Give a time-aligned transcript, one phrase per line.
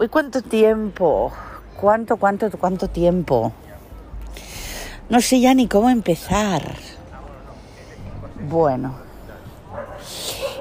[0.00, 1.32] Uy, ¿cuánto tiempo?
[1.80, 3.50] ¿Cuánto, cuánto, cuánto tiempo?
[5.08, 6.76] No sé ya ni cómo empezar.
[8.48, 8.94] Bueno,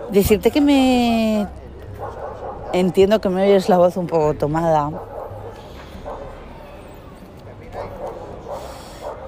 [0.10, 1.48] decirte que me...
[2.74, 4.90] Entiendo que me oyes la voz un poco tomada.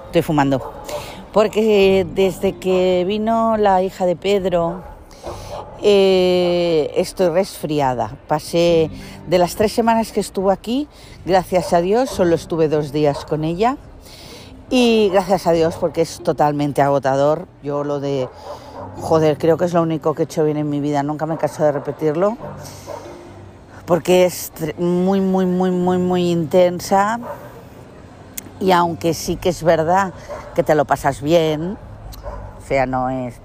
[0.06, 0.72] Estoy fumando.
[1.32, 4.82] Porque desde que vino la hija de Pedro,
[5.82, 8.16] eh, estoy resfriada.
[8.28, 8.90] Pasé
[9.28, 10.88] de las tres semanas que estuvo aquí,
[11.24, 13.76] gracias a Dios, solo estuve dos días con ella.
[14.72, 17.48] Y gracias a Dios porque es totalmente agotador.
[17.60, 18.28] Yo lo de,
[19.00, 21.02] joder, creo que es lo único que he hecho bien en mi vida.
[21.02, 22.36] Nunca me canso de repetirlo.
[23.84, 27.18] Porque es muy, muy, muy, muy, muy intensa.
[28.60, 30.12] Y aunque sí que es verdad
[30.54, 31.76] que te lo pasas bien,
[32.62, 33.40] o sea, no es,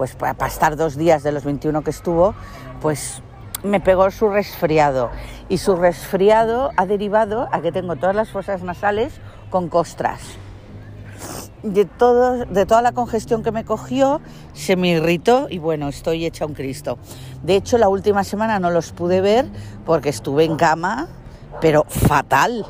[0.00, 2.34] pues para estar dos días de los 21 que estuvo,
[2.80, 3.20] pues
[3.62, 5.10] me pegó su resfriado.
[5.50, 10.22] Y su resfriado ha derivado a que tengo todas las fosas nasales con costras.
[11.62, 14.22] De, todo, de toda la congestión que me cogió,
[14.54, 16.96] se me irritó y bueno, estoy hecha un Cristo.
[17.42, 19.44] De hecho, la última semana no los pude ver
[19.84, 21.08] porque estuve en cama,
[21.60, 22.64] pero fatal.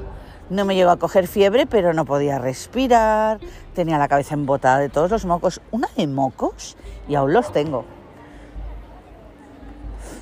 [0.48, 3.38] No me llegó a coger fiebre, pero no podía respirar,
[3.74, 5.60] tenía la cabeza embotada de todos los mocos.
[5.70, 6.76] Una de mocos
[7.08, 7.84] y aún los tengo.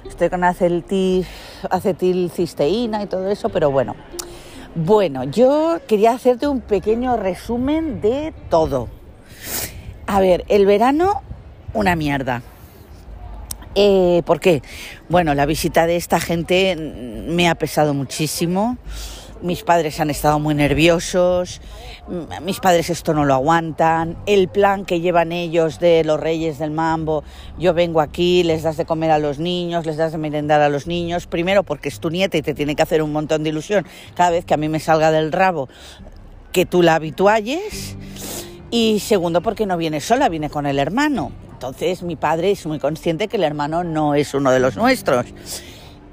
[0.08, 1.26] Estoy con acetil,
[1.70, 3.94] acetilcisteína y todo eso, pero bueno.
[4.74, 8.88] Bueno, yo quería hacerte un pequeño resumen de todo.
[10.06, 11.22] A ver, el verano,
[11.74, 12.42] una mierda.
[13.74, 14.62] Eh, ¿Por qué?
[15.08, 18.76] Bueno, la visita de esta gente me ha pesado muchísimo
[19.42, 21.60] mis padres han estado muy nerviosos,
[22.42, 26.70] mis padres esto no lo aguantan, el plan que llevan ellos de los reyes del
[26.70, 27.24] mambo,
[27.58, 30.68] yo vengo aquí, les das de comer a los niños, les das de merendar a
[30.68, 33.50] los niños, primero porque es tu nieta y te tiene que hacer un montón de
[33.50, 35.68] ilusión cada vez que a mí me salga del rabo
[36.52, 37.96] que tú la habitualles,
[38.70, 41.32] y segundo porque no viene sola, viene con el hermano.
[41.52, 45.26] Entonces mi padre es muy consciente que el hermano no es uno de los nuestros.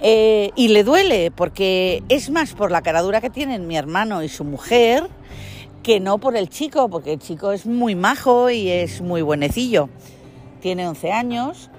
[0.07, 4.29] Eh, y le duele porque es más por la caradura que tienen mi hermano y
[4.29, 5.09] su mujer
[5.81, 9.89] que no por el chico, porque el chico es muy majo y es muy buenecillo.
[10.61, 11.71] Tiene 11 años,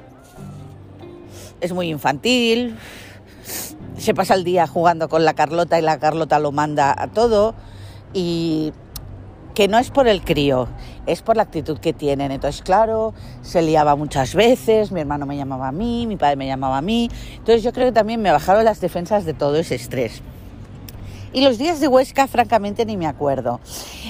[1.60, 2.76] es muy infantil,
[3.96, 7.54] se pasa el día jugando con la Carlota y la Carlota lo manda a todo
[8.12, 8.72] y
[9.54, 10.66] que no es por el crío,
[11.06, 12.32] es por la actitud que tienen.
[12.32, 16.46] Entonces, claro, se liaba muchas veces, mi hermano me llamaba a mí, mi padre me
[16.46, 17.08] llamaba a mí.
[17.32, 20.22] Entonces yo creo que también me bajaron las defensas de todo ese estrés.
[21.32, 23.60] Y los días de Huesca, francamente, ni me acuerdo.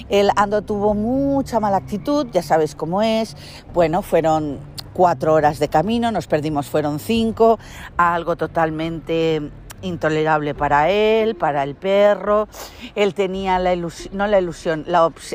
[0.09, 3.37] El Ando tuvo mucha mala actitud, ya sabes cómo es.
[3.75, 4.59] Bueno, fueron
[4.93, 7.59] cuatro horas de camino, nos perdimos, fueron cinco,
[7.97, 9.51] algo totalmente
[9.87, 12.49] intolerable para él, para el perro.
[12.95, 14.85] Él tenía la ilusión, no la ilusión,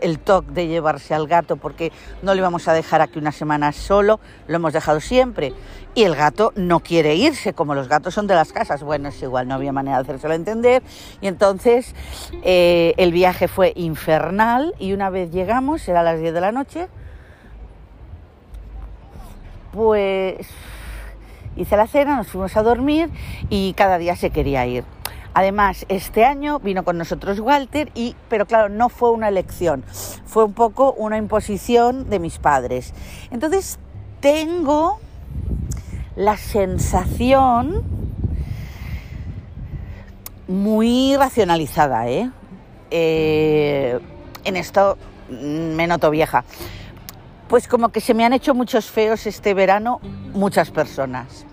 [0.02, 1.92] el toque de llevarse al gato porque
[2.22, 5.54] no le íbamos a dejar aquí una semana solo, lo hemos dejado siempre.
[5.94, 8.82] Y el gato no quiere irse, como los gatos son de las casas.
[8.82, 10.84] Bueno, es igual, no había manera de hacérselo entender.
[11.20, 11.94] Y entonces
[12.44, 16.88] eh, el viaje fue infernal y una vez llegamos, era las 10 de la noche,
[19.74, 20.48] pues
[21.56, 23.10] hice la cena, nos fuimos a dormir
[23.50, 24.84] y cada día se quería ir.
[25.34, 29.84] Además, este año vino con nosotros Walter, y, pero claro, no fue una elección,
[30.26, 32.94] fue un poco una imposición de mis padres.
[33.32, 33.80] Entonces,
[34.20, 35.00] tengo
[36.18, 37.84] la sensación
[40.50, 42.30] muy racionalizada, ¿eh?
[42.92, 44.00] eh
[44.44, 44.98] en esto
[45.30, 46.44] me noto vieja.
[47.48, 50.00] Pues como que se me han hecho muchos feos este verano
[50.34, 51.46] muchas personas.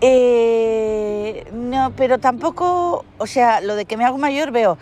[0.00, 4.78] Eh, no, pero tampoco, o sea, lo de que me hago mayor veo,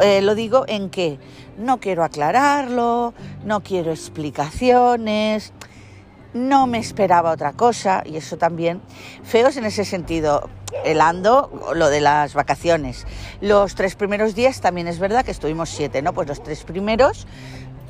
[0.00, 1.18] eh, lo digo en que
[1.58, 3.12] no quiero aclararlo,
[3.44, 5.52] no quiero explicaciones,
[6.32, 8.80] no me esperaba otra cosa y eso también,
[9.24, 10.48] feos en ese sentido,
[10.84, 13.06] el ando, lo de las vacaciones.
[13.40, 16.12] Los tres primeros días también es verdad que estuvimos siete, ¿no?
[16.12, 17.26] Pues los tres primeros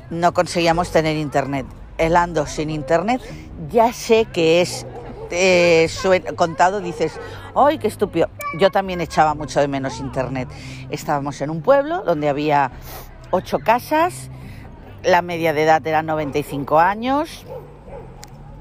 [0.09, 1.65] no conseguíamos tener internet.
[1.97, 3.21] El ando sin internet,
[3.69, 4.85] ya sé que es
[5.31, 5.89] eh,
[6.35, 7.19] contado, dices,
[7.55, 8.29] ¡ay, qué estúpido!
[8.59, 10.47] Yo también echaba mucho de menos internet.
[10.89, 12.71] Estábamos en un pueblo donde había
[13.31, 14.29] ocho casas,
[15.03, 17.45] la media de edad era 95 años.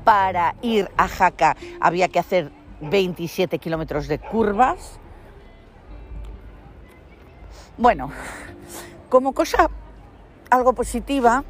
[0.04, 5.00] Para ir a Jaca había que hacer 27 kilómetros de curvas.
[7.76, 8.10] Bueno,
[9.08, 9.68] como cosa
[10.50, 11.44] algo positiva,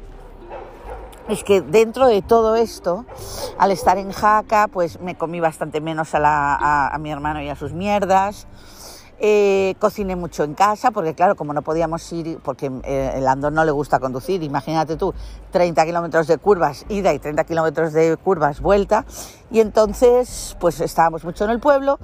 [1.29, 3.05] es que dentro de todo esto,
[3.57, 7.49] al estar en Jaca, pues me comí bastante menos a, la, a, mi hermano y
[7.49, 8.47] a sus mierdas.
[9.19, 13.51] Eh, cociné mucho en casa, porque claro, como no podíamos ir, porque eh, el Andor
[13.51, 15.11] no le gusta conducir, imagínate tú,
[15.49, 19.05] 30 kilómetros de curvas ida y 30 kilómetros de curvas vuelta,
[19.49, 21.97] y entonces pues estábamos mucho en el pueblo,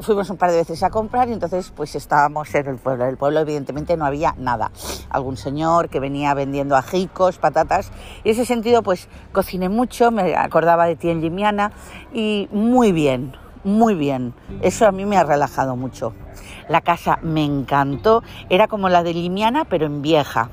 [0.00, 3.04] fuimos un par de veces a comprar y entonces pues estábamos en el pueblo.
[3.04, 4.70] En el pueblo evidentemente no había nada.
[5.10, 7.90] Algún señor que venía vendiendo ajicos, patatas.
[8.24, 11.72] Y en ese sentido pues cociné mucho, me acordaba de ti en Limiana
[12.12, 14.34] y muy bien, muy bien.
[14.60, 16.12] Eso a mí me ha relajado mucho.
[16.68, 18.22] La casa me encantó.
[18.48, 20.50] Era como la de Limiana pero en vieja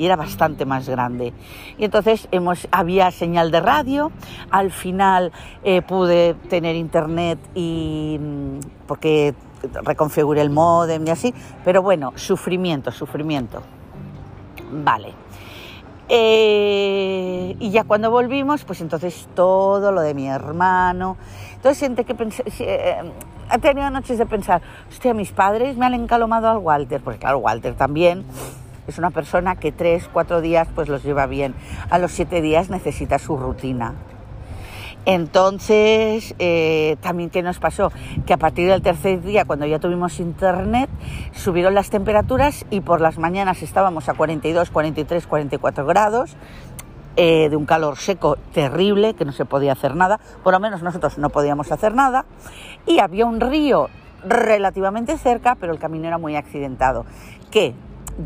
[0.00, 1.34] y era bastante más grande.
[1.76, 4.10] Y entonces hemos, había señal de radio,
[4.50, 5.30] al final
[5.62, 9.34] eh, pude tener internet y mm, porque
[9.84, 11.34] reconfiguré el modem y así,
[11.66, 13.60] pero bueno, sufrimiento, sufrimiento.
[14.72, 15.12] Vale.
[16.08, 21.18] Eh, y ya cuando volvimos, pues entonces todo lo de mi hermano.
[21.56, 23.12] Entonces siente que pensé, eh,
[23.52, 27.38] he tenido noches de pensar, hostia, mis padres me han encalomado al Walter, porque claro,
[27.38, 28.24] Walter también
[28.90, 31.54] es una persona que tres, cuatro días pues los lleva bien.
[31.90, 33.94] A los siete días necesita su rutina.
[35.06, 37.90] Entonces, eh, también qué nos pasó,
[38.26, 40.90] que a partir del tercer día, cuando ya tuvimos internet,
[41.32, 46.36] subieron las temperaturas y por las mañanas estábamos a 42, 43, 44 grados,
[47.16, 50.82] eh, de un calor seco terrible, que no se podía hacer nada, por lo menos
[50.82, 52.26] nosotros no podíamos hacer nada,
[52.86, 53.88] y había un río
[54.22, 57.06] relativamente cerca, pero el camino era muy accidentado,
[57.50, 57.74] que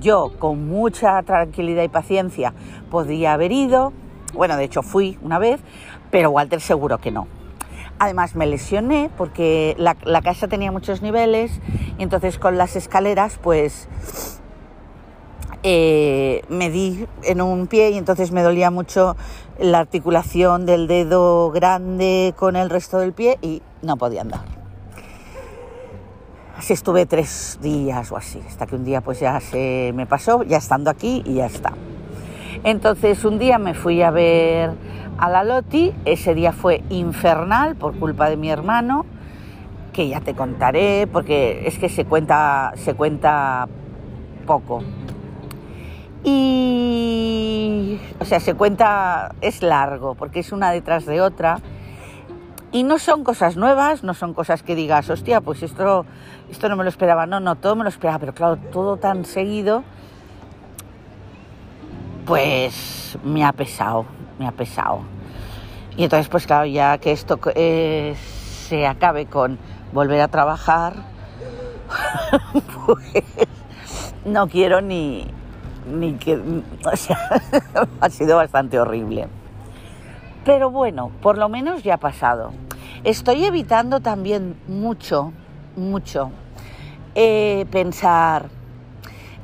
[0.00, 2.54] yo con mucha tranquilidad y paciencia
[2.90, 3.92] podría haber ido,
[4.34, 5.60] bueno, de hecho fui una vez,
[6.10, 7.26] pero Walter seguro que no.
[7.98, 11.60] Además me lesioné porque la, casa tenía muchos niveles
[11.98, 13.88] y entonces con las escaleras pues
[15.62, 19.16] eh, me di en un pie y entonces me dolía mucho
[19.58, 24.63] la articulación del dedo grande con el resto del pie y no podía andar.
[26.56, 30.44] Así estuve tres días o así, hasta que un día pues ya se me pasó,
[30.44, 31.72] ya estando aquí y ya está.
[32.62, 34.70] Entonces un día me fui a ver
[35.18, 39.04] a la Loti, ese día fue infernal por culpa de mi hermano,
[39.92, 43.68] que ya te contaré, porque es que se cuenta, se cuenta
[44.46, 44.82] poco.
[46.22, 51.58] Y, o sea, se cuenta, es largo, porque es una detrás de otra.
[52.74, 56.04] Y no son cosas nuevas, no son cosas que digas, hostia, pues esto,
[56.50, 57.24] esto no me lo esperaba.
[57.24, 59.84] No, no, todo me lo esperaba, pero claro, todo tan seguido,
[62.26, 64.06] pues me ha pesado,
[64.40, 65.02] me ha pesado.
[65.96, 68.16] Y entonces, pues claro, ya que esto eh,
[68.66, 69.56] se acabe con
[69.92, 70.94] volver a trabajar,
[72.86, 73.24] pues
[74.24, 75.28] no quiero ni,
[75.86, 76.42] ni que...
[76.92, 77.40] O sea,
[78.00, 79.28] ha sido bastante horrible.
[80.44, 82.52] Pero bueno, por lo menos ya ha pasado.
[83.02, 85.32] Estoy evitando también mucho,
[85.74, 86.30] mucho
[87.14, 88.50] eh, pensar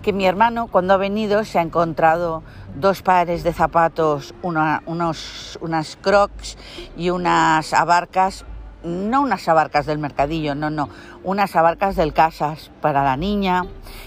[0.02, 2.42] que mi hermano cuando ha venido se ha encontrado
[2.74, 6.58] dos pares de zapatos, unas crocs
[6.96, 8.44] y unas abarcas,
[8.82, 10.88] no unas abarcas del mercadillo, no, no,
[11.24, 13.64] unas abarcas del Casas para la niña,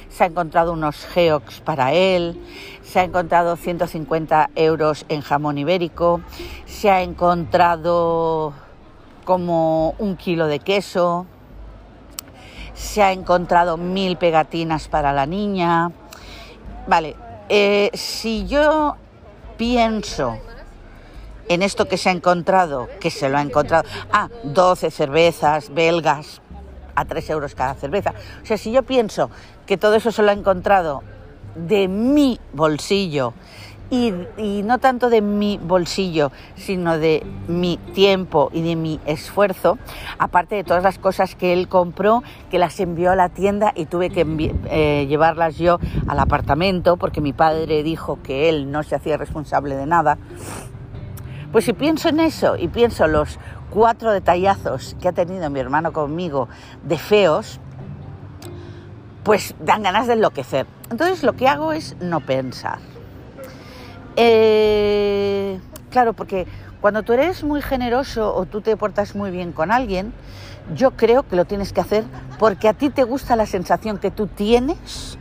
[0.10, 2.40] se ha encontrado unos geox para él,
[2.84, 6.22] se ha encontrado 150 euros en jamón ibérico,
[6.66, 8.54] se ha encontrado
[9.26, 11.26] como un kilo de queso,
[12.74, 15.92] se ha encontrado mil pegatinas para la niña.
[16.88, 17.16] Vale,
[17.50, 18.96] eh, si yo
[19.58, 20.38] pienso
[21.50, 26.42] en esto que se ha encontrado, que se lo ha encontrado, ah, 12 cervezas belgas
[26.96, 28.14] a 3 euros cada cerveza.
[28.42, 29.30] O sea, si yo pienso
[29.66, 31.04] que todo eso se lo ha encontrado
[31.56, 33.34] de mi bolsillo
[33.90, 39.78] y, no tanto de mi bolsillo, sino de mi tiempo y de mi esfuerzo,
[40.18, 43.86] aparte de todas las cosas que él compró, que las envió a la tienda y
[43.86, 44.26] tuve que
[44.72, 49.76] eh, llevarlas yo al apartamento porque mi padre dijo que él no se hacía responsable
[49.76, 50.18] de nada.
[51.54, 53.38] Pues si pienso en eso y pienso los
[53.70, 56.50] cuatro detallazos que ha tenido mi hermano conmigo
[56.84, 57.60] de feos,
[59.22, 60.66] pues dan ganas de enloquecer.
[60.90, 62.80] Entonces lo que hago es no pensar.
[64.16, 65.60] Eh,
[65.92, 66.48] claro, porque
[66.82, 70.12] cuando tú eres muy generoso o tú te portas muy bien con alguien,
[70.74, 72.04] yo creo que lo tienes que hacer
[72.40, 75.20] porque a ti te gusta la sensación que tú tienes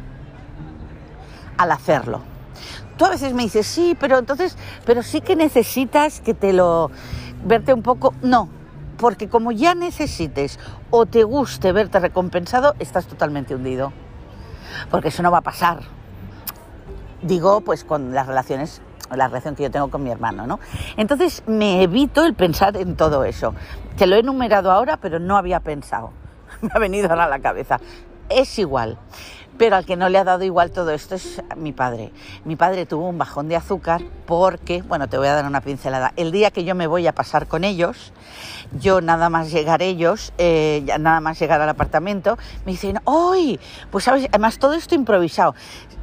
[1.59, 2.32] al hacerlo.
[3.03, 4.57] Tú a veces me dices, sí, pero entonces,
[4.87, 6.89] pero sí que necesitas que te lo
[7.45, 8.15] verte un poco.
[8.23, 8.49] No,
[8.97, 13.93] porque como ya necesites o te guste verte recompensado, estás totalmente hundido.
[14.89, 15.81] Porque eso no va a pasar.
[17.23, 18.81] Digo, pues con las relaciones
[19.11, 20.61] la relación que yo tengo con mi hermano, ¿no?
[20.97, 23.53] Entonces me evito el pensar en todo eso.
[23.97, 26.13] Te lo he enumerado ahora, pero no había pensado.
[26.61, 27.81] Me ha venido ahora a la cabeza.
[28.29, 28.97] Es igual.
[29.63, 32.11] Pero al que no le ha dado igual todo esto es mi padre.
[32.45, 36.13] Mi padre tuvo un bajón de azúcar porque, bueno, te voy a dar una pincelada.
[36.17, 38.13] El día que yo me voy a pasar con ellos,
[38.81, 43.61] yo nada más llegar ellos, eh, nada más llegar al apartamento, me dicen, ¡ay!
[43.93, 45.55] Pues sabes, además todo esto improvisado.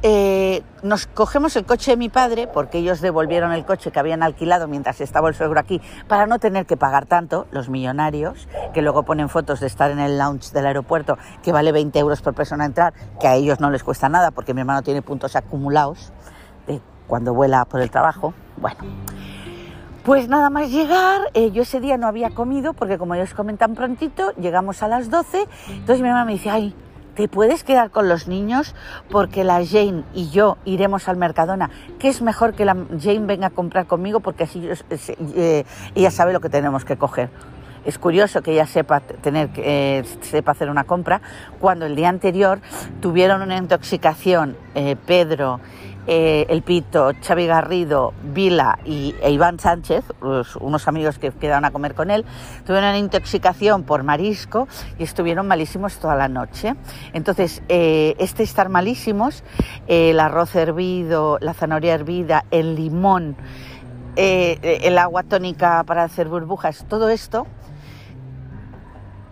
[0.02, 4.22] Eh, nos cogemos el coche de mi padre, porque ellos devolvieron el coche que habían
[4.22, 8.80] alquilado mientras estaba el suegro aquí, para no tener que pagar tanto, los millonarios, que
[8.80, 12.34] luego ponen fotos de estar en el lounge del aeropuerto, que vale 20 euros por
[12.34, 16.12] persona entrar, que a ellos no les cuesta nada, porque mi hermano tiene puntos acumulados
[16.66, 18.34] de cuando vuela por el trabajo.
[18.56, 18.78] Bueno.
[20.04, 23.58] Pues nada más llegar, eh, yo ese día no había comido porque como ellos comen
[23.58, 26.74] tan prontito, llegamos a las 12, entonces mi mamá me dice, ay,
[27.14, 28.74] ¿te puedes quedar con los niños?
[29.10, 33.48] Porque la Jane y yo iremos al Mercadona, que es mejor que la Jane venga
[33.48, 34.66] a comprar conmigo porque así
[35.36, 35.64] eh,
[35.94, 37.28] ella sabe lo que tenemos que coger.
[37.84, 41.20] Es curioso que ella sepa tener eh, sepa hacer una compra
[41.58, 42.60] cuando el día anterior
[43.00, 44.56] tuvieron una intoxicación
[45.06, 45.60] Pedro
[46.06, 50.04] eh, El Pito, Xavi Garrido, Vila y, e Iván Sánchez,
[50.60, 52.24] unos amigos que quedaron a comer con él,
[52.66, 54.66] tuvieron una intoxicación por marisco
[54.98, 56.74] y estuvieron malísimos toda la noche.
[57.12, 59.44] Entonces, eh, este estar malísimos,
[59.86, 63.36] el arroz hervido, la zanahoria hervida, el limón,
[64.16, 67.46] eh, el agua tónica para hacer burbujas, todo esto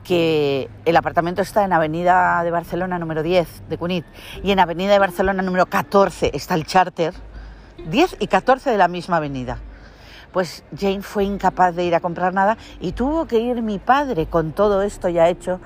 [0.09, 4.07] que el apartamento está en Avenida de Barcelona número 10 de Cunit
[4.43, 7.13] y en Avenida de Barcelona número 14 está el charter,
[7.91, 9.59] 10 y 14 de la misma avenida.
[10.33, 14.25] Pues Jane fue incapaz de ir a comprar nada y tuvo que ir mi padre
[14.25, 15.61] con todo esto ya hecho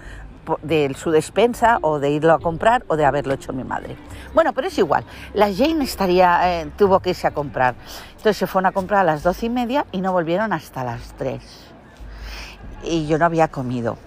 [0.62, 3.96] de su despensa o de irlo a comprar o de haberlo hecho mi madre.
[4.34, 5.04] Bueno, pero es igual.
[5.34, 7.76] La Jane estaría, eh, tuvo que irse a comprar.
[8.08, 11.12] Entonces se fueron a comprar a las doce y media y no volvieron hasta las
[11.16, 11.68] tres.
[12.82, 13.98] Y yo no había comido.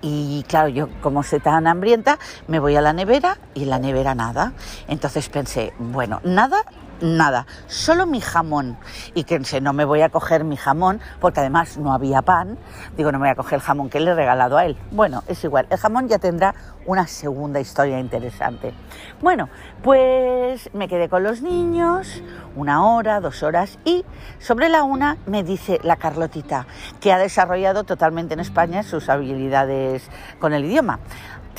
[0.00, 4.14] Y claro, yo como soy tan hambrienta, me voy a la nevera y la nevera
[4.14, 4.52] nada.
[4.86, 6.64] Entonces pensé, bueno, nada
[7.00, 8.76] nada, solo mi jamón.
[9.14, 12.58] Y que no me voy a coger mi jamón, porque además no había pan.
[12.96, 14.76] Digo, no me voy a coger el jamón que le he regalado a él.
[14.90, 16.54] Bueno, es igual, el jamón ya tendrá
[16.86, 18.72] una segunda historia interesante.
[19.20, 19.48] Bueno,
[19.82, 22.22] pues me quedé con los niños
[22.56, 24.04] una hora, dos horas y
[24.38, 26.66] sobre la una me dice la Carlotita,
[27.00, 30.98] que ha desarrollado totalmente en España sus habilidades con el idioma.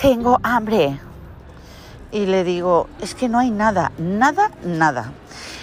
[0.01, 1.00] Tengo hambre,
[2.11, 5.11] y le digo, es que no hay nada, nada, nada.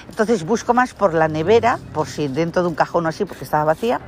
[0.08, 3.44] Entonces busco más por la nevera, por si dentro de un cajón o así, porque
[3.44, 4.00] estaba vacía.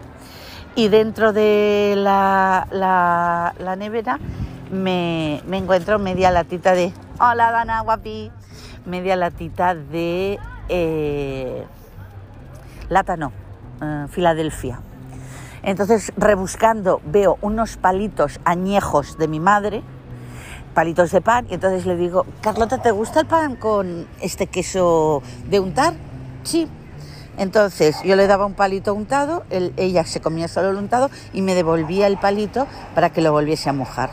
[0.75, 4.19] Y dentro de la, la, nevera
[4.71, 6.93] me, encuentro media latita de...
[7.21, 8.31] Hola Dana, guapi.
[8.87, 10.39] Media latita de...
[10.69, 11.67] Eh,
[12.89, 13.33] látano,
[13.83, 14.81] eh, Filadelfia.
[15.63, 19.83] Entonces, rebuscando, veo unos palitos añejos de mi madre,
[20.75, 25.23] palitos de pan y entonces le digo, Carlota, ¿te gusta el pan con este queso
[25.49, 25.95] de untar?
[26.45, 26.69] Sí.
[27.37, 29.45] Entonces yo le daba un palito untado,
[29.77, 33.69] ella se comía solo el untado y me devolvía el palito para que lo volviese
[33.69, 34.11] a mojar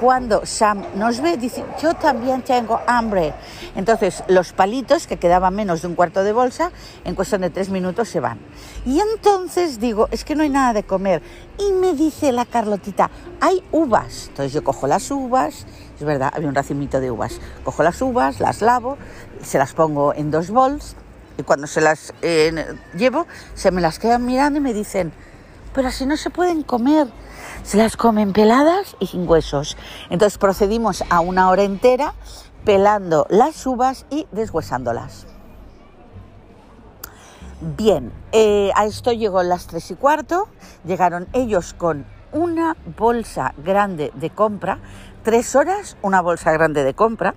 [0.00, 3.34] cuando Sam nos ve, dice, yo también tengo hambre.
[3.76, 6.72] Entonces, los palitos, que quedaban menos de un cuarto de bolsa,
[7.04, 8.38] en cuestión de tres minutos se van.
[8.86, 11.22] Y entonces digo, es que no hay nada de comer.
[11.58, 13.10] Y me dice la Carlotita,
[13.42, 14.28] hay uvas.
[14.28, 15.66] Entonces yo cojo las uvas,
[15.98, 17.38] es verdad, había un racimito de uvas.
[17.62, 18.96] Cojo las uvas, las lavo,
[19.42, 20.96] se las pongo en dos bols
[21.36, 25.12] y cuando se las eh, llevo, se me las quedan mirando y me dicen,
[25.74, 27.08] pero así no se pueden comer
[27.62, 29.76] se las comen peladas y sin huesos.
[30.08, 32.14] Entonces procedimos a una hora entera
[32.64, 35.26] pelando las uvas y deshuesándolas.
[37.60, 40.48] Bien, eh, a esto llegó las tres y cuarto,
[40.84, 44.78] llegaron ellos con una bolsa grande de compra,
[45.24, 47.34] tres horas, una bolsa grande de compra.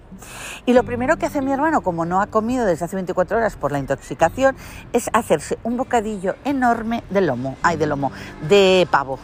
[0.66, 3.58] Y lo primero que hace mi hermano, como no ha comido desde hace 24 horas
[3.58, 4.56] por la intoxicación,
[4.94, 8.14] es hacerse un bocadillo enorme de lomo, ay, de lomo,
[8.48, 9.20] de pavo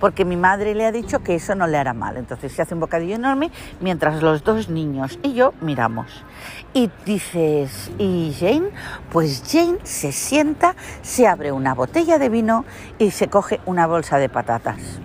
[0.00, 2.16] porque mi madre le ha dicho que eso no le hará mal.
[2.16, 6.24] Entonces se hace un bocadillo enorme mientras los dos niños y yo miramos.
[6.72, 8.70] Y dices, ¿y Jane?
[9.12, 12.64] Pues Jane se sienta, se abre una botella de vino
[12.98, 15.00] y se coge una bolsa de patatas.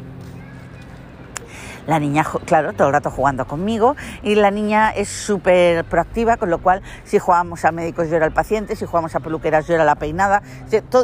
[1.87, 6.49] La niña, claro, todo el rato jugando conmigo y la niña es súper proactiva, con
[6.49, 9.75] lo cual si jugamos a médicos yo era el paciente, si jugamos a peluqueras yo
[9.75, 10.41] era la peinada,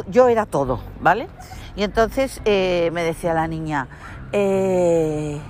[0.08, 1.28] yo era todo, ¿vale?
[1.74, 3.88] Y entonces eh, me decía la niña,
[4.32, 5.40] eh,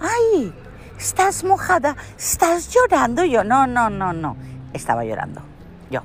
[0.00, 0.54] ay,
[0.98, 3.24] estás mojada, estás llorando.
[3.24, 4.36] yo, no, no, no, no,
[4.72, 5.42] estaba llorando,
[5.90, 6.02] yo.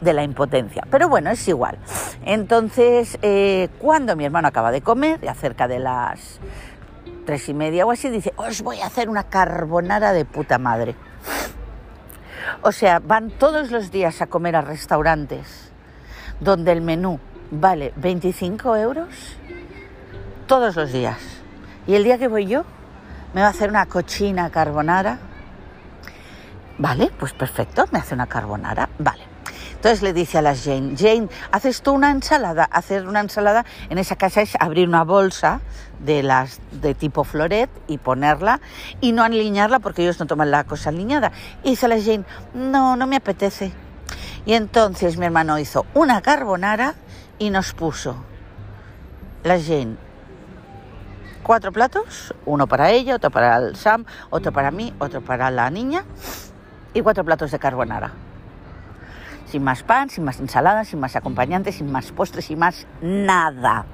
[0.00, 0.84] de la impotencia.
[0.90, 1.78] Pero bueno, es igual.
[2.24, 6.38] Entonces, eh, cuando mi hermano acaba de comer, ya cerca de las
[7.26, 10.94] tres y media o así, dice, os voy a hacer una carbonara de puta madre.
[12.62, 15.72] O sea, van todos los días a comer a restaurantes
[16.40, 17.20] donde el menú
[17.52, 19.08] vale 25 euros
[20.46, 21.18] todos los días.
[21.86, 22.64] Y el día que voy yo,
[23.34, 25.18] me va a hacer una cochina carbonara.
[26.78, 28.88] Vale, pues perfecto, me hace una carbonara.
[28.98, 29.22] Vale.
[29.74, 32.64] Entonces le dice a las Jane, Jane, ¿haces tú una ensalada?
[32.64, 35.60] Hacer una ensalada en esa casa es abrir una bolsa
[35.98, 38.60] de las de tipo floret y ponerla
[39.00, 41.32] y no alinearla porque ellos no toman la cosa alineada.
[41.64, 43.72] Y dice a las Jane, no, no me apetece.
[44.46, 46.94] Y entonces mi hermano hizo una carbonara
[47.42, 48.14] y nos puso
[49.42, 49.96] las Jane
[51.42, 55.68] cuatro platos, uno para ella, otro para el Sam, otro para mí, otro para la
[55.68, 56.04] niña
[56.94, 58.12] y cuatro platos de carbonara.
[59.46, 63.86] Sin más pan, sin más ensalada, sin más acompañantes, sin más postres, sin más nada.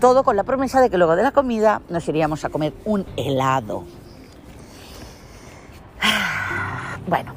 [0.00, 3.04] Todo con la promesa de que luego de la comida nos iríamos a comer un
[3.18, 3.84] helado.
[7.06, 7.34] Bueno,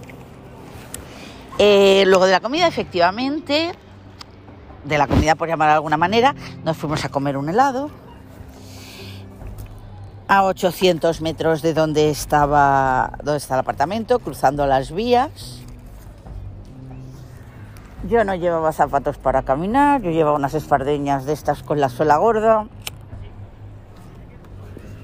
[1.57, 3.73] eh, luego de la comida, efectivamente,
[4.83, 7.89] de la comida por llamar de alguna manera, nos fuimos a comer un helado
[10.27, 15.59] a 800 metros de donde estaba donde está el apartamento, cruzando las vías.
[18.09, 22.17] Yo no llevaba zapatos para caminar, yo llevaba unas espardeñas de estas con la suela
[22.17, 22.67] gorda.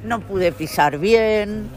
[0.04, 1.70] No pude pisar bien.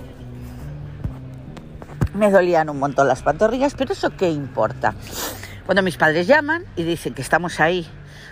[2.14, 4.94] Me dolían un montón las pantorrillas, pero eso qué importa.
[5.66, 7.86] Cuando mis padres llaman y dicen que estamos ahí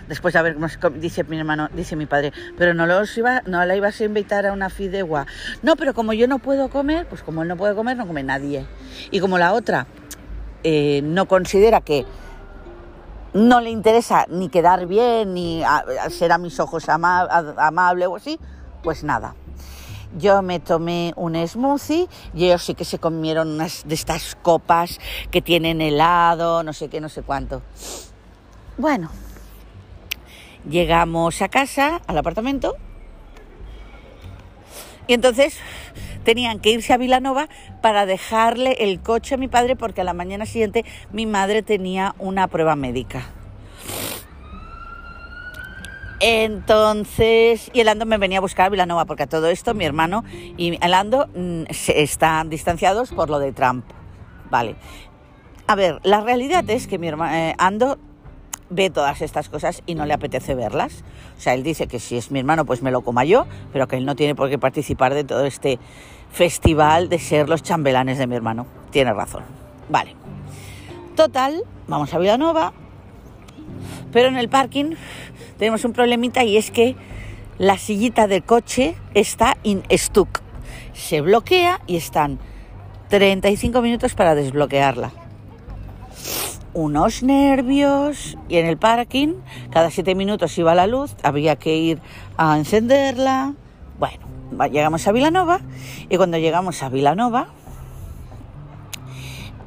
[0.07, 0.57] después de haber,
[0.99, 4.45] dice mi hermano, dice mi padre, pero no, los iba, no la ibas a invitar
[4.45, 5.25] a una fidegua.
[5.61, 8.23] No, pero como yo no puedo comer, pues como él no puede comer, no come
[8.23, 8.65] nadie.
[9.09, 9.87] Y como la otra
[10.63, 12.05] eh, no considera que
[13.33, 15.63] no le interesa ni quedar bien, ni
[16.09, 18.37] ser a mis ojos amable o así,
[18.83, 19.35] pues nada.
[20.17, 24.99] Yo me tomé un smoothie y ellos sí que se comieron unas de estas copas
[25.31, 27.61] que tienen helado, no sé qué, no sé cuánto.
[28.77, 29.09] Bueno,
[30.69, 32.75] Llegamos a casa, al apartamento,
[35.07, 35.57] y entonces
[36.23, 37.49] tenían que irse a Vilanova
[37.81, 42.13] para dejarle el coche a mi padre porque a la mañana siguiente mi madre tenía
[42.19, 43.25] una prueba médica.
[46.21, 49.85] Entonces, y el Ando me venía a buscar a Vilanova porque a todo esto mi
[49.85, 50.23] hermano
[50.55, 53.85] y el Ando mm, están distanciados por lo de Trump.
[54.51, 54.75] Vale.
[55.65, 57.97] A ver, la realidad es que mi hermano eh, Ando
[58.69, 61.03] ve todas estas cosas y no le apetece verlas.
[61.37, 63.87] O sea, él dice que si es mi hermano, pues me lo coma yo, pero
[63.87, 65.79] que él no tiene por qué participar de todo este
[66.31, 68.67] festival de ser los chambelanes de mi hermano.
[68.91, 69.43] Tiene razón.
[69.89, 70.15] Vale.
[71.15, 72.73] Total, vamos a Villanova,
[74.11, 74.95] pero en el parking
[75.57, 76.95] tenemos un problemita y es que
[77.57, 80.41] la sillita del coche está in stuck.
[80.93, 82.39] Se bloquea y están
[83.09, 85.11] 35 minutos para desbloquearla
[86.73, 89.35] unos nervios y en el parking
[89.71, 91.99] cada siete minutos iba la luz, había que ir
[92.37, 93.53] a encenderla.
[93.99, 95.61] Bueno, llegamos a Vilanova
[96.09, 97.47] y cuando llegamos a Vilanova,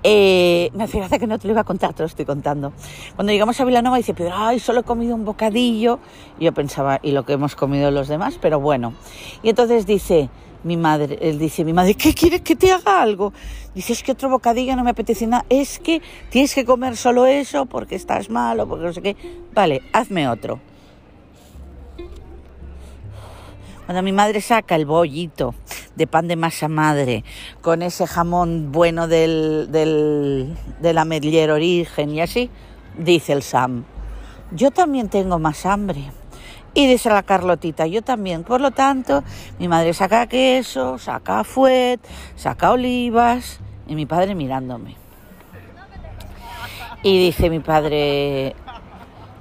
[0.07, 2.75] eh, me hace gracia que no te lo iba a contar, te lo estoy contando.
[3.17, 5.99] Cuando llegamos a Vilanova dice, pero ay, solo he comido un bocadillo.
[6.39, 8.93] Yo pensaba, y lo que hemos comido los demás, pero bueno.
[9.43, 10.29] Y entonces dice,
[10.63, 13.33] mi madre, él dice, mi madre, ¿qué quieres que te haga algo?
[13.75, 17.25] Dice, es que otro bocadillo no me apetece nada, es que tienes que comer solo
[17.25, 19.17] eso porque estás mal o porque no sé qué.
[19.55, 20.61] Vale, hazme otro.
[23.87, 25.55] Cuando mi madre saca el bollito
[25.95, 27.23] de pan de masa madre
[27.61, 32.51] con ese jamón bueno del, del, de la Medlier Origen y así,
[32.97, 33.85] dice el Sam,
[34.53, 36.11] yo también tengo más hambre.
[36.77, 38.43] Y dice la Carlotita, yo también.
[38.43, 39.23] Por lo tanto,
[39.61, 42.01] mi madre saca queso, saca fuet,
[42.35, 44.97] saca olivas y mi padre mirándome.
[47.05, 48.57] Y dice mi padre,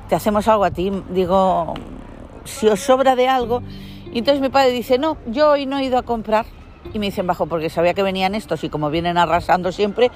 [0.09, 0.91] ¿te hacemos algo a ti?
[1.09, 1.73] Digo,
[2.43, 3.63] si os sobra de algo.
[4.13, 6.45] Y entonces mi padre dice, no, yo hoy no he ido a comprar.
[6.93, 10.11] Y me dicen bajo, porque sabía que venían estos y como vienen arrasando siempre,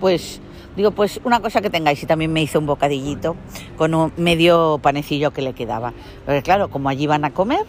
[0.00, 0.40] pues
[0.78, 3.34] Digo, pues una cosa que tengáis y también me hizo un bocadillito
[3.76, 5.92] con un medio panecillo que le quedaba.
[6.24, 7.66] Pero claro, como allí van a comer.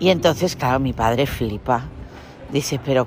[0.00, 1.84] Y entonces, claro, mi padre flipa.
[2.50, 3.06] Dice, pero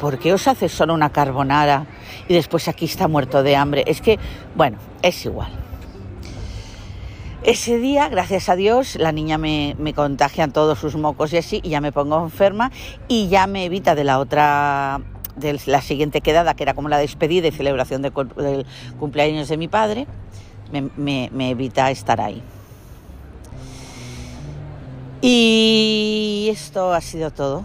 [0.00, 1.84] ¿por qué os haces solo una carbonara
[2.28, 3.84] y después aquí está muerto de hambre?
[3.86, 4.18] Es que,
[4.54, 5.65] bueno, es igual.
[7.46, 11.60] Ese día, gracias a Dios, la niña me, me contagia todos sus mocos y así,
[11.62, 12.72] y ya me pongo enferma
[13.06, 15.00] y ya me evita de la otra
[15.36, 18.66] de la siguiente quedada, que era como la despedida y celebración de, del
[18.98, 20.08] cumpleaños de mi padre,
[20.72, 22.42] me, me evita estar ahí.
[25.20, 27.62] Y esto ha sido todo.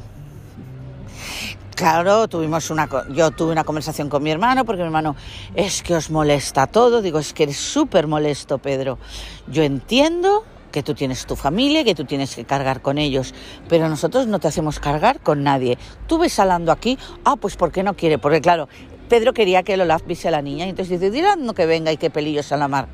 [1.81, 5.15] Claro, tuvimos una, yo tuve una conversación con mi hermano porque mi hermano
[5.55, 7.01] es que os molesta todo.
[7.01, 8.99] Digo, es que eres súper molesto, Pedro.
[9.47, 13.33] Yo entiendo que tú tienes tu familia, que tú tienes que cargar con ellos,
[13.67, 15.79] pero nosotros no te hacemos cargar con nadie.
[16.05, 18.19] Tú ves salando aquí, ah, pues ¿por qué no quiere?
[18.19, 18.69] Porque claro,
[19.09, 21.91] Pedro quería que el Olaf vise a la niña y entonces dice, dirán que venga
[21.91, 22.89] y que pelillos a la mar.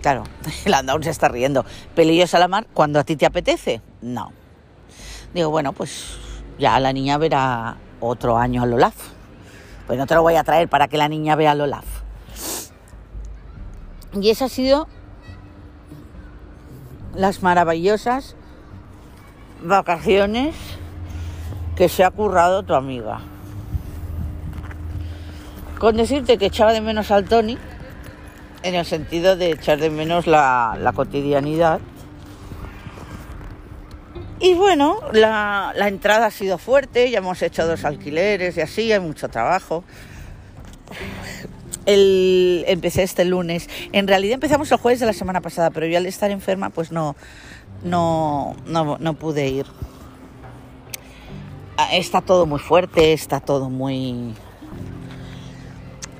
[0.00, 0.24] Claro,
[0.64, 1.64] el aún se está riendo.
[1.94, 3.80] ¿Pelillos a la mar cuando a ti te apetece?
[4.00, 4.32] No.
[5.32, 6.16] Digo, bueno, pues
[6.58, 8.94] ya la niña verá otro año al Olaf.
[9.86, 11.84] Pues no te lo voy a traer para que la niña vea al Olaf.
[14.14, 14.88] Y esas ha sido
[17.14, 18.36] las maravillosas
[19.62, 20.54] vacaciones
[21.76, 23.20] que se ha currado tu amiga.
[25.78, 27.58] Con decirte que echaba de menos al Tony,
[28.62, 31.80] en el sentido de echar de menos la, la cotidianidad.
[34.42, 38.98] Y bueno, la, entrada ha sido fuerte, ya hemos hecho dos alquileres y así, hay
[38.98, 39.84] mucho trabajo.
[41.86, 43.68] Empecé este lunes.
[43.92, 46.90] En realidad empezamos el jueves de la semana pasada, pero yo al estar enferma pues
[46.90, 47.14] no,
[47.84, 49.66] no, no, no pude ir.
[51.76, 54.34] Ah, está todo muy fuerte, está todo muy...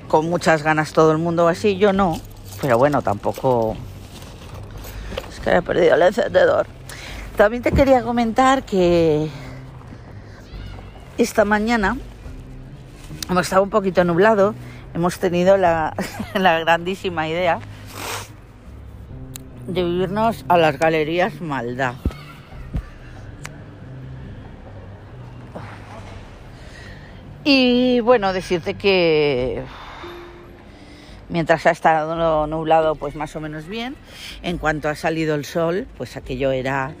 [0.07, 2.21] con muchas ganas todo el mundo así, yo no.
[2.61, 3.75] Pero bueno, tampoco...
[5.29, 6.67] Es que he perdido el encendedor.
[7.37, 9.27] También te quería comentar que
[11.17, 11.97] esta mañana,
[13.27, 14.53] como estaba un poquito nublado,
[14.93, 15.95] hemos tenido la,
[16.35, 17.59] grandísima idea
[19.65, 21.95] de vivirnos a las galerías Maldá.
[27.43, 29.63] Y bueno, decirte que
[31.29, 33.95] mientras ha estado nublado pues más o menos bien.
[34.43, 36.93] En cuanto ha salido el sol, pues aquello era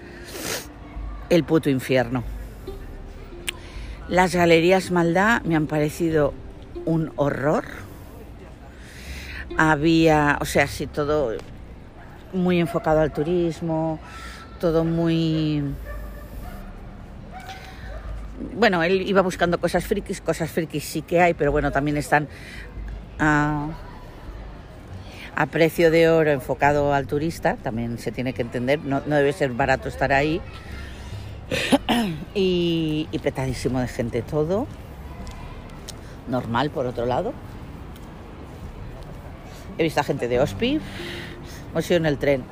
[1.35, 2.23] el puto infierno.
[4.07, 6.33] Las galerías Maldá me han parecido
[6.85, 7.65] un horror.
[9.57, 11.33] Había, o sea, sí, todo
[12.33, 13.99] muy enfocado al turismo,
[14.59, 15.63] todo muy...
[18.55, 22.27] Bueno, él iba buscando cosas frikis, cosas frikis sí que hay, pero bueno, también están...
[23.19, 23.67] A
[25.47, 29.89] precio de oro enfocado al turista, también se tiene que entender, no, debe ser barato
[29.89, 30.41] estar ahí.
[32.33, 34.67] y, petadísimo de gente todo.
[36.27, 37.33] Normal, por otro lado.
[39.77, 40.79] He visto a gente de Ospi.
[41.71, 42.43] Hemos ido en el tren.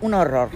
[0.00, 0.50] Un horror,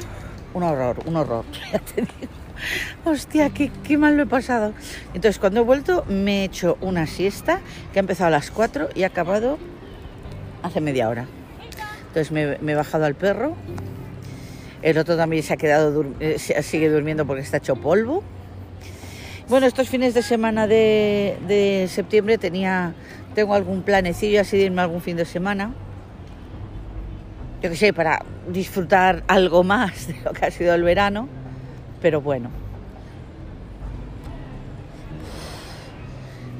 [0.54, 1.44] un horror, un horror.
[3.04, 4.72] Hostia, qué, qué, mal lo he pasado.
[5.14, 7.60] Entonces, cuando he vuelto, me he hecho una siesta
[7.92, 9.58] que ha empezado a las 4 y ha acabado
[10.62, 11.26] hace media hora.
[12.14, 13.56] Entonces me, he bajado al perro.
[14.82, 18.24] El otro también se ha quedado, eh, sigue durmiendo porque está hecho polvo.
[19.48, 22.94] Bueno, estos fines de semana de, septiembre tenía,
[23.34, 25.72] tengo algún planecillo así de irme algún fin de semana.
[27.62, 31.28] Yo qué sé, para disfrutar algo más de lo que ha sido el verano.
[32.00, 32.50] Pero bueno.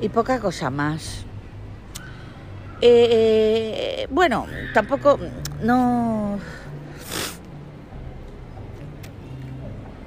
[0.00, 1.24] Y poca cosa más.
[2.80, 5.18] Eh, bueno, tampoco,
[5.62, 6.38] no...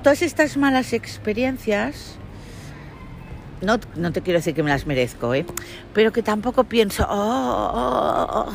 [0.06, 2.14] Todas estas malas experiencias,
[3.64, 5.48] no, no, te quiero decir que me las merezco, ¿eh?
[5.96, 8.54] pero que tampoco pienso, oh, oh, oh,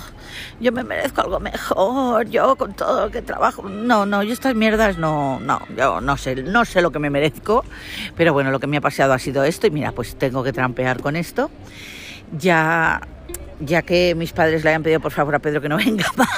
[0.60, 3.68] yo me merezco algo mejor, yo con todo lo que trabajo.
[3.68, 7.10] No, no, yo estas mierdas no, no, yo no sé, no sé lo que me
[7.10, 7.64] merezco,
[8.16, 10.52] pero bueno, lo que me ha pasado ha sido esto y mira, pues tengo que
[10.52, 11.50] trampear con esto.
[12.38, 13.00] Ya
[13.58, 16.28] ya que mis padres le hayan pedido por favor a Pedro que no venga más,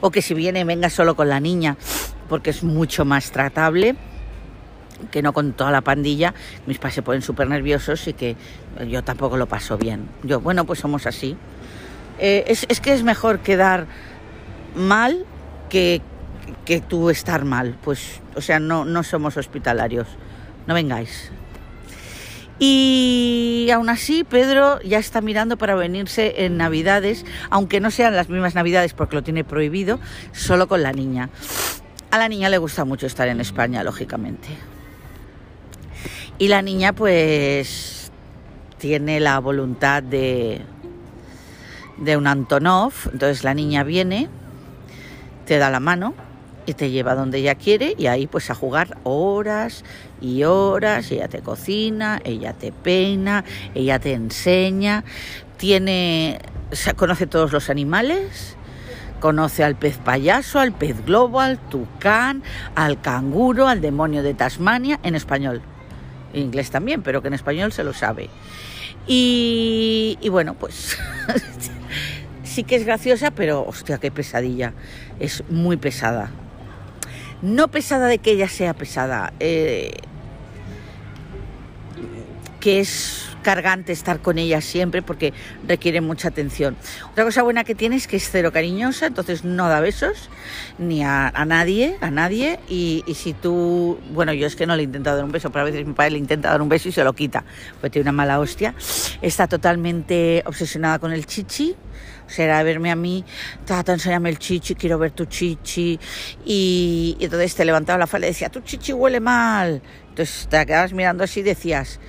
[0.00, 1.76] o que si viene venga solo con la niña,
[2.28, 3.96] porque es mucho más tratable
[5.10, 6.34] que no con toda la pandilla,
[6.66, 8.36] mis padres se ponen súper nerviosos y que
[8.88, 10.08] yo tampoco lo paso bien.
[10.22, 11.36] Yo, bueno, pues somos así.
[12.18, 13.86] Eh, es, es, que es mejor quedar
[14.74, 15.24] mal
[15.68, 16.00] que,
[16.64, 17.76] que tú estar mal.
[17.82, 20.06] Pues, o sea, no, no somos hospitalarios.
[20.66, 21.30] No vengáis.
[22.58, 28.28] Y aún así, Pedro ya está mirando para venirse en Navidades, aunque no sean las
[28.28, 29.98] mismas Navidades porque lo tiene prohibido,
[30.32, 31.30] solo con la niña.
[32.14, 34.46] A la niña le gusta mucho estar en España, lógicamente.
[36.38, 38.12] Y la niña, pues,
[38.78, 40.60] tiene la voluntad de,
[41.96, 42.92] de un Antonov.
[43.12, 44.28] Entonces la niña viene,
[45.44, 46.14] te da la mano
[46.66, 49.82] y te lleva donde ella quiere y ahí pues a jugar horas
[50.20, 55.02] y horas, ella te cocina, ella te peina, ella te enseña,
[55.56, 56.38] tiene,
[56.94, 58.56] conoce todos los animales,
[59.24, 62.42] conoce al pez payaso, al pez globo, al tucán,
[62.74, 65.62] al canguro, al demonio de Tasmania, en español.
[66.34, 68.28] En inglés también, pero que en español se lo sabe.
[69.06, 70.98] Y, bueno, pues
[72.44, 74.74] sí que es graciosa, pero hostia, qué pesadilla.
[75.18, 76.28] Es muy pesada.
[77.40, 79.92] No pesada de que ella sea pesada, eh,
[82.64, 85.34] que es cargante estar con ella siempre porque
[85.68, 86.78] requiere mucha atención.
[87.12, 90.30] Otra cosa buena que tiene es que es cero cariñosa, entonces no da besos
[90.78, 92.58] ni a, nadie, a nadie.
[92.66, 95.60] Y, si tú, bueno, yo es que no le he intentado dar un beso, pero
[95.60, 97.44] a veces mi padre le intenta dar un beso y se lo quita,
[97.80, 98.74] pues tiene una mala hostia.
[99.20, 101.76] Está totalmente obsesionada con el chichi
[102.26, 103.22] será verme a mí,
[103.66, 106.00] tata, enséñame el chichi, quiero ver tu chichi.
[106.46, 109.82] Y, entonces te levantaba la falda y decía, tu chichi huele mal.
[110.08, 112.00] Entonces te quedabas mirando así y decías,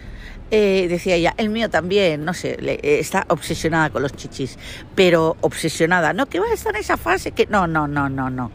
[0.52, 4.58] eh, decía ella, el mío también, no sé, eh, está obsesionada con los chichis,
[4.94, 8.30] pero obsesionada, no, que va a estar en esa fase, que no, no, no, no,
[8.30, 8.52] no.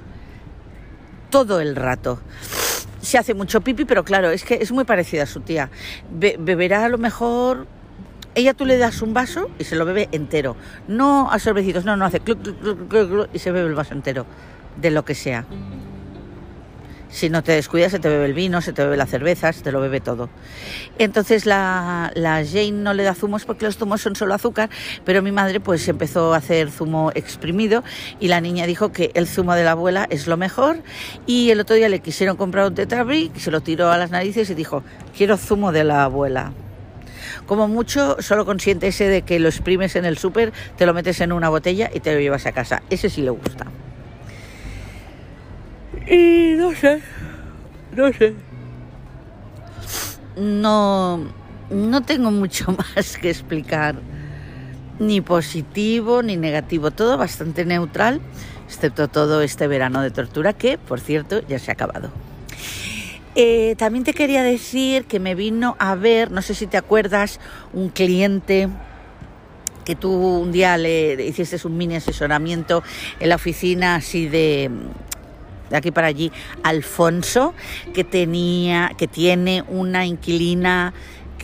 [1.31, 2.21] Todo el rato.
[3.01, 5.71] Se hace mucho pipi, pero claro, es que es muy parecida a su tía.
[6.11, 7.67] beberá a lo mejor
[8.35, 10.57] ella tú le das un vaso y se lo bebe entero.
[10.87, 14.27] No a sorbecitos, no, no hace cluc, cluc, cluc, y se bebe el vaso entero,
[14.81, 15.45] de lo que sea.
[17.11, 19.63] Si no te descuidas, se te bebe el vino, se te bebe la cerveza, se
[19.63, 20.31] te lo bebe todo.
[20.99, 24.71] Entonces la, la, Jane no le da zumos porque los zumos son solo azúcar,
[25.05, 27.83] pero mi madre pues empezó a hacer zumo exprimido
[28.21, 30.83] y la niña dijo que el zumo de la abuela es lo mejor
[31.27, 34.49] y el otro día le quisieron comprar un tetrabric, se lo tiró a las narices
[34.51, 34.85] y dijo,
[35.17, 36.53] quiero zumo de la abuela.
[37.47, 41.21] Como mucho, solo consciente ese de que lo exprimes en el súper, te lo metes
[41.21, 42.83] en una botella y te lo llevas a casa.
[42.91, 43.67] Ese sí le gusta.
[46.09, 47.01] Y no sé,
[47.95, 48.35] no sé.
[50.37, 51.21] No,
[51.71, 53.97] no tengo mucho más que explicar.
[54.99, 58.21] Ni positivo ni negativo, todo bastante neutral,
[58.67, 62.11] excepto todo este verano de tortura que, por cierto, ya se ha acabado.
[63.35, 67.41] Eh, también te quería decir que me vino a ver, no sé si te acuerdas,
[67.73, 68.69] un cliente
[69.85, 72.83] que tú un día le hiciste un mini asesoramiento
[73.19, 74.71] en la oficina así de,
[75.71, 76.31] de aquí para allí,
[76.63, 77.55] Alfonso,
[77.95, 80.93] que tenía, que tiene una inquilina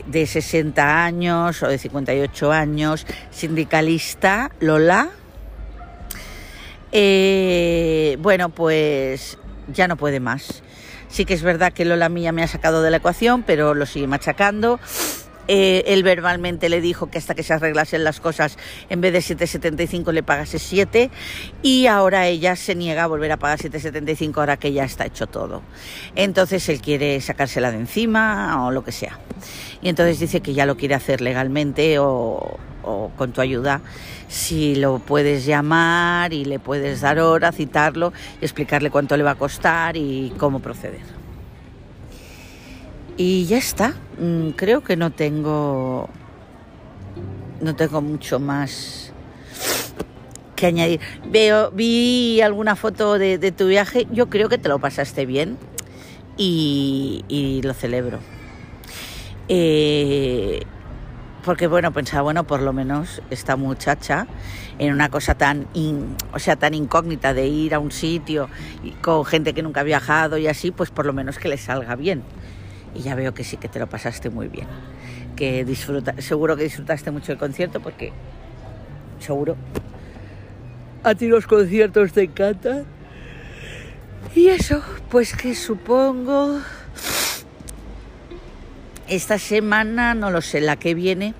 [0.06, 5.08] de 60 años o de 58 años, sindicalista, Lola.
[6.92, 9.38] Eh, bueno, pues
[9.72, 10.62] ya no puede más.
[11.08, 13.86] Sí que es verdad que Lola Mía me ha sacado de la ecuación, pero lo
[13.86, 14.80] sigue machacando.
[15.48, 18.58] Eh, él verbalmente le dijo que hasta que se arreglasen las cosas,
[18.90, 21.10] en vez de 7,75 le pagase 7
[21.62, 25.26] y ahora ella se niega a volver a pagar 7,75 ahora que ya está hecho
[25.26, 25.62] todo.
[26.14, 29.18] Entonces él quiere sacársela de encima o lo que sea.
[29.82, 33.82] Y entonces dice que ya lo quiere hacer legalmente o, o con tu ayuda,
[34.28, 39.32] si lo puedes llamar y le puedes dar hora, citarlo y explicarle cuánto le va
[39.32, 41.15] a costar y cómo proceder.
[43.16, 43.94] Y ya está.
[44.18, 46.08] Mm, creo que no tengo.
[47.60, 49.12] No tengo mucho más
[50.54, 51.00] que añadir.
[51.30, 54.06] Veo, vi alguna foto de, tu viaje.
[54.10, 55.56] Yo creo que te lo pasaste bien
[56.36, 58.18] y, lo celebro.
[59.48, 60.62] Eh,
[61.44, 64.26] porque bueno, pensaba, bueno, por lo menos esta muchacha
[64.78, 65.66] en una cosa tan,
[66.32, 68.50] o sea, tan incógnita de ir a un sitio
[69.00, 71.94] con gente que nunca ha viajado y así, pues por lo menos que le salga
[71.94, 72.24] bien
[72.96, 74.66] y ya veo que sí que te lo pasaste muy bien.
[75.36, 78.12] Que disfruta, seguro que disfrutaste mucho el concierto porque
[79.18, 79.56] seguro
[81.02, 82.84] a ti los conciertos te encantan.
[84.34, 86.60] Y eso, pues que supongo
[89.08, 91.34] esta semana, no lo sé, la que viene,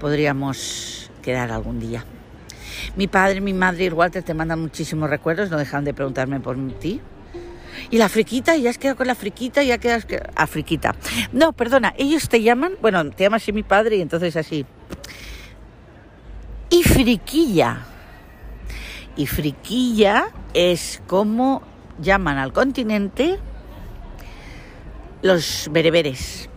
[0.00, 2.04] podríamos quedar algún día.
[2.94, 6.56] Mi padre, mi madre y Walter te mandan muchísimos recuerdos, no dejan de preguntarme por
[6.78, 7.00] ti.
[7.90, 10.06] Y la friquita, y ya has quedado con la friquita, y ya quedas...
[10.34, 10.94] A friquita.
[11.32, 14.66] No, perdona, ellos te llaman, bueno, te llama así mi padre y entonces así.
[16.70, 17.78] Y friquilla.
[19.16, 21.62] Y friquilla es como
[22.00, 23.38] llaman al continente
[25.22, 26.48] los bereberes.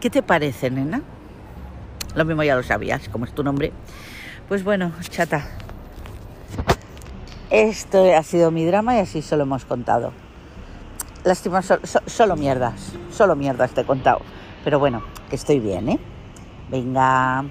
[0.00, 1.00] ¿Qué te parece, nena?
[2.14, 3.72] Lo mismo ya lo sabías, como es tu nombre.
[4.48, 5.48] Pues bueno, chata,
[7.52, 10.12] esto ha sido mi drama y así se lo hemos contado.
[11.22, 14.20] Lástima, solo mierdas, solo mierdas te he contado.
[14.64, 15.98] Pero bueno, que estoy bien, ¿eh?
[16.70, 17.44] Venga.